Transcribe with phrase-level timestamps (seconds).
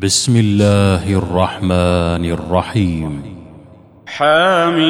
[0.00, 3.22] بسم الله الرحمن الرحيم.
[4.06, 4.82] حاميم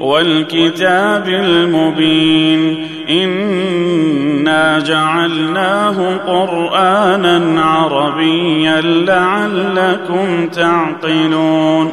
[0.00, 2.86] والكتاب المبين.
[3.10, 11.92] إنا جعلناه قرآنا عربيا لعلكم تعقلون.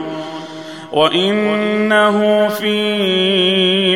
[0.92, 2.78] وإنه في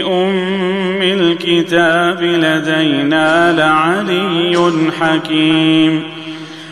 [0.03, 6.20] أم الكتاب لدينا لعلي حكيم.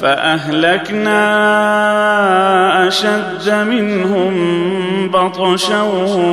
[0.00, 1.18] فأهلكنا
[2.88, 4.34] أشد منهم
[5.08, 5.82] بطشا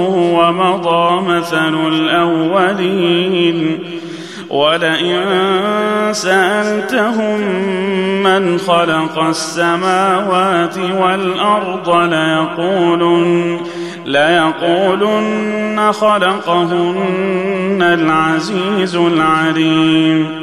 [0.10, 3.80] ومضى مثل الأولين.
[4.50, 5.24] ولئن
[6.12, 7.42] سألتهم
[8.24, 13.60] من خلق السماوات والأرض ليقولن
[14.06, 20.43] ليقولن خلقهن العزيز العليم.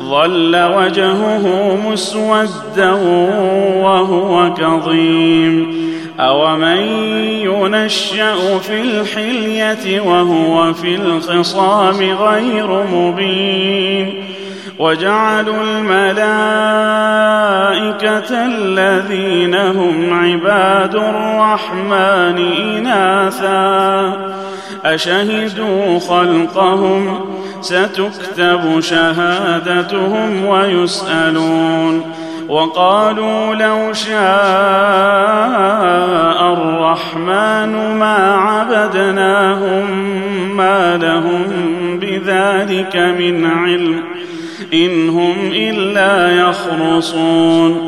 [0.00, 2.92] ظل وجهه مسودا
[3.82, 5.88] وهو كظيم.
[6.20, 6.76] أومن
[7.42, 14.24] ينشأ في الحلية وهو في الخصام غير مبين.
[14.78, 15.98] وجعلوا الملائكة
[18.46, 22.38] الذين هم عباد الرحمن
[22.76, 24.12] إناثا
[24.84, 27.20] أشهدوا خلقهم
[27.60, 32.02] ستكتب شهادتهم ويسألون
[32.48, 34.18] وقالوا لو شاء
[36.52, 39.86] الرحمن ما عبدناهم
[40.56, 41.44] ما لهم
[42.00, 44.02] بذلك من علم
[44.74, 47.87] إن هم إلا يخرصون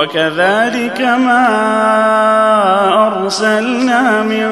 [0.00, 1.46] وكذلك ما
[3.06, 4.48] أرسلنا من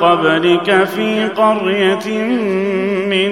[0.00, 2.18] قبلك في قرية
[3.06, 3.30] من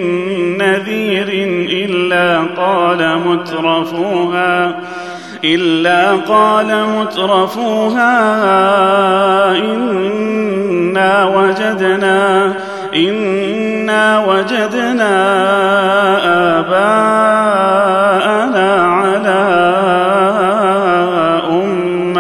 [0.58, 1.28] نذير
[1.70, 4.80] إلا قال مترفوها
[5.44, 8.16] إلا قال مترفوها
[9.56, 12.52] إنا وجدنا
[12.94, 15.14] إنا وجدنا
[16.58, 17.33] آباءنا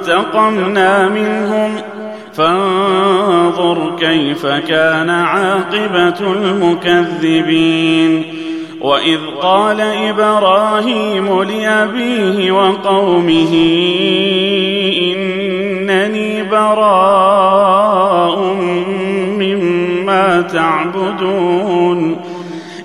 [0.00, 1.70] فانتقمنا منهم.
[2.34, 8.24] فانظر كيف كان عاقبة المكذبين.
[8.80, 13.54] وإذ قال إبراهيم لأبيه وقومه
[15.02, 18.38] إنني براء
[19.38, 22.29] مما تعبدون.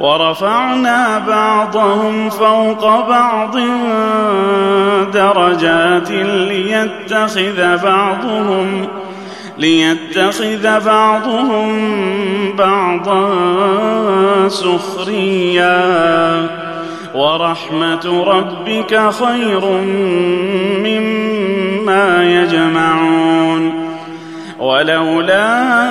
[0.00, 3.56] ورفعنا بعضهم فوق بعض
[5.12, 8.88] درجات ليتخذ بعضهم
[9.58, 11.72] ليتخذ بعضهم
[12.56, 13.28] بعضا
[14.48, 15.80] سخريا.
[17.14, 19.64] ورحمة ربك خير
[20.84, 23.90] مما يجمعون.
[24.58, 25.90] ولولا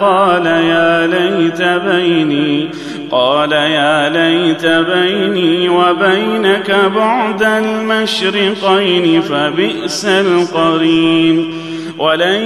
[0.00, 2.68] قال يا ليت بيني
[3.10, 11.54] قال يا ليت بيني وبينك بعد المشرقين فبئس القرين.
[11.98, 12.42] ولن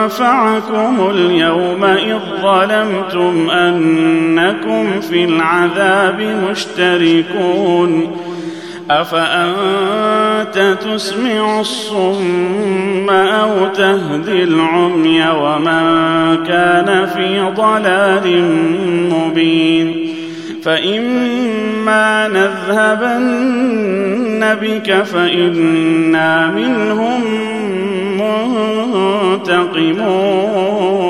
[0.00, 6.20] ينفعكم اليوم إذ ظلمتم أنكم في العذاب
[6.50, 8.16] مشتركون.
[8.90, 15.84] أفأنت تسمع الصم أو تهدي العمي ومن
[16.44, 18.44] كان في ضلال
[19.12, 20.06] مبين
[20.62, 23.60] فإما نذهبن
[24.62, 27.20] بك فإنا منهم
[29.40, 31.09] منتقمون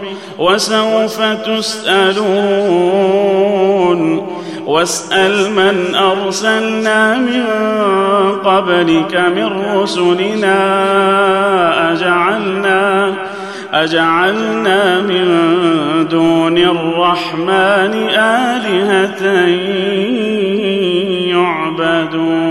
[0.41, 2.31] وسوف تسألون.
[4.65, 7.45] واسأل من أرسلنا من
[8.45, 10.57] قبلك من رسلنا.
[11.91, 13.13] أجعلنا
[13.73, 15.25] أجعلنا من
[16.11, 19.23] دون الرحمن آلهة
[21.31, 22.50] يعبدون.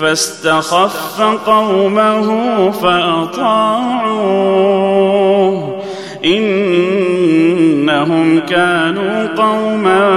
[0.00, 2.28] فاستخف قومه
[2.70, 4.20] فأطاعوه.
[6.24, 10.08] إنهم كانوا قوما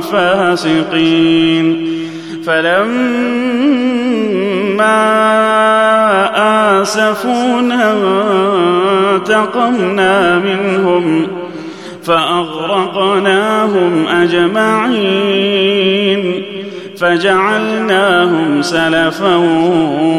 [0.00, 1.88] فاسقين.
[2.46, 3.22] فلما
[6.82, 7.94] آسفونا
[9.14, 11.26] انتقمنا منهم
[12.04, 16.41] فأغرقناهم أجمعين.
[17.02, 19.36] فجعلناهم سلفا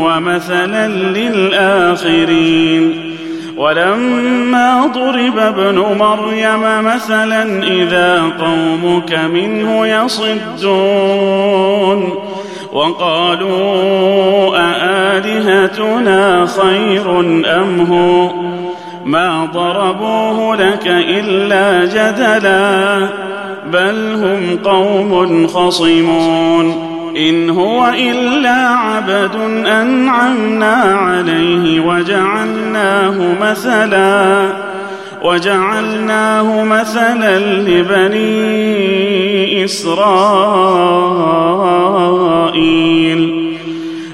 [0.03, 2.83] ومثلا للآخرين.
[3.57, 11.33] ولما ضرب ابن مريم مثلا إذا قومك منه يصدون.
[12.73, 17.19] وقالوا أآلهتنا خير
[17.61, 18.29] أم هو؟
[19.05, 23.07] ما ضربوه لك إلا جدلا
[23.71, 26.93] بل هم قوم خصمون.
[27.17, 34.49] إن هو إلا عبد أنعمنا عليه وجعلناه مثلا
[35.23, 38.23] وجعلناه مثلا لبني
[39.65, 40.13] إسرائيل.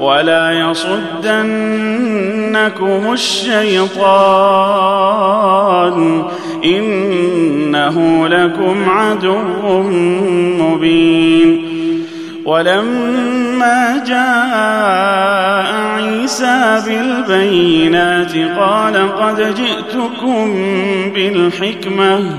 [0.00, 1.42] ولا يصدنكم
[3.12, 4.68] الشيطان
[6.64, 9.38] إنه لكم عدو
[10.58, 11.68] مبين
[12.44, 20.54] ولما جاء عيسى بالبينات قال قد جئتكم
[21.14, 22.38] بالحكمة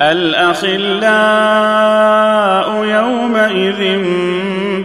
[0.00, 0.76] الأخلاء
[2.84, 3.98] يومئذ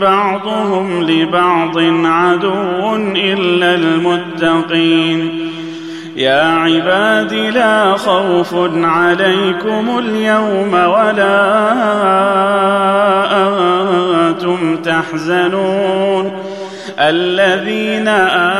[0.01, 5.49] بعضهم لبعض عدو إلا المتقين.
[6.15, 11.51] يا عباد لا خوف عليكم اليوم ولا
[14.27, 16.31] أنتم تحزنون.
[16.99, 18.07] الذين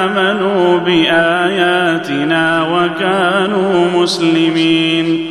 [0.08, 5.31] آمنوا بآياتنا وكانوا مسلمين.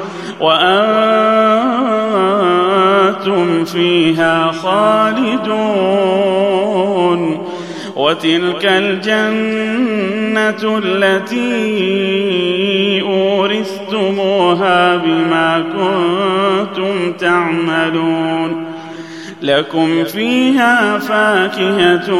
[0.41, 2.01] وأنتم
[3.65, 6.01] فيها خالدون
[7.95, 10.01] وتلك الجنة
[10.85, 11.81] التي
[13.01, 18.65] أورثتموها بما كنتم تعملون
[19.41, 22.11] لكم فيها فاكهة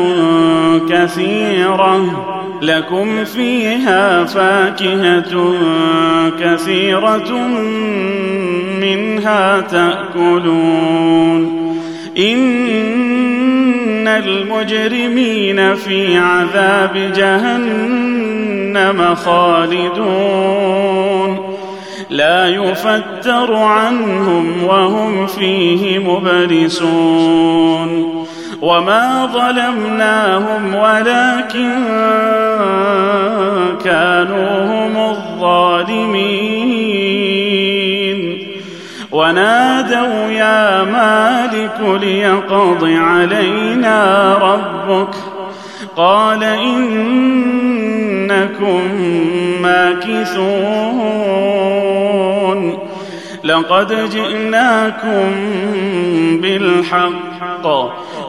[0.89, 5.53] كثيرة لكم فيها فاكهة
[6.39, 7.47] كثيرة
[8.81, 11.61] منها تأكلون.
[12.17, 20.81] إن المجرمين في عذاب جهنم خالدون.
[22.09, 27.41] لا يفتر عنهم وهم فيه مبلسون.
[28.61, 31.73] وما ظلمناهم ولكن
[33.83, 36.51] كانوا هم الظالمين
[39.11, 45.15] ونادوا يا مالك ليقض علينا ربك
[45.95, 46.81] قال انكم
[49.61, 51.21] ماكثون
[53.43, 55.31] لقد جئناكم
[56.41, 57.65] بالحق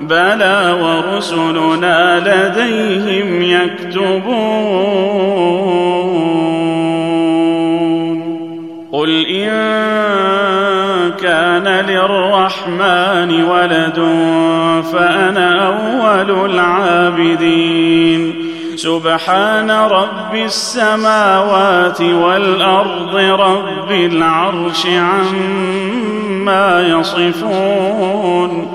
[0.00, 4.54] بلى ورسلنا لديهم يكتبون
[8.92, 9.50] قل إن
[11.10, 13.96] كان للرحمن ولد
[14.92, 18.34] فأنا أول العابدين
[18.76, 28.74] سبحان رب السماوات والأرض رب العرش عما يصفون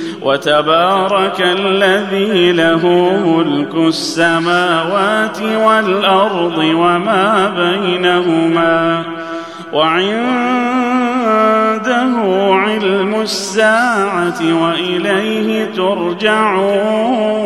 [0.21, 2.87] وتبارك الذي له
[3.25, 9.03] ملك السماوات والأرض وما بينهما
[9.73, 10.21] وعنده
[12.51, 17.41] علم الساعة وإليه ترجعون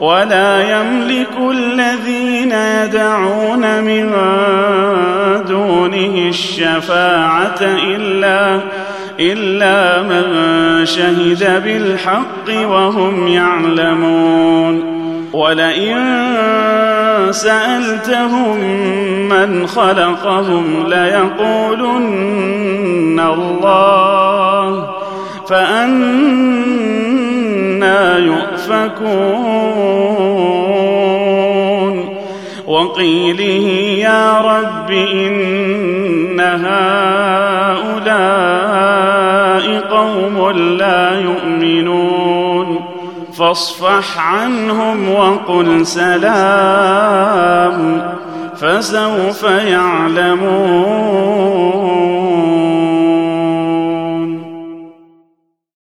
[0.00, 4.10] ولا يملك الذين يدعون من
[5.48, 8.60] دونه الشفاعة إلا
[9.20, 10.24] إلا من
[10.86, 15.00] شهد بالحق وهم يعلمون.
[15.32, 15.96] ولئن
[17.30, 18.56] سألتهم
[19.28, 22.20] من خلقهم ليقولن
[23.20, 24.90] الله
[25.48, 26.70] فأنا
[28.18, 29.20] يؤفكون.
[32.66, 33.66] وقيله
[33.98, 37.19] يا رب إن هؤلاء
[40.52, 42.80] لا يؤمنون.
[43.38, 47.76] فاصفح عنهم وقل سلام
[48.56, 51.79] فسوف يعلمون.